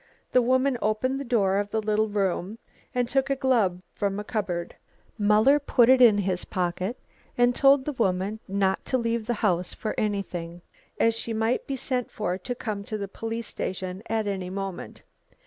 The 0.31 0.41
woman 0.41 0.79
opened 0.81 1.19
the 1.19 1.23
door 1.23 1.57
of 1.57 1.69
the 1.69 1.79
little 1.79 2.09
room, 2.09 2.57
and 2.95 3.07
took 3.07 3.29
a 3.29 3.35
glove 3.35 3.83
from 3.93 4.19
a 4.19 4.23
cupboard. 4.23 4.73
Muller 5.19 5.59
put 5.59 5.89
it 5.89 6.01
in 6.01 6.17
his 6.17 6.43
pocket 6.45 6.97
and 7.37 7.53
told 7.55 7.85
the 7.85 7.91
woman 7.93 8.39
not 8.47 8.83
to 8.85 8.97
leave 8.97 9.27
the 9.27 9.35
house 9.45 9.75
for 9.75 9.93
anything, 9.99 10.63
as 10.99 11.13
she 11.13 11.33
might 11.33 11.67
be 11.67 11.75
sent 11.75 12.09
for 12.09 12.39
to 12.39 12.55
come 12.55 12.83
to 12.85 12.97
the 12.97 13.07
police 13.07 13.45
station 13.45 14.01
at 14.09 14.25
any 14.25 14.49
moment. 14.49 15.03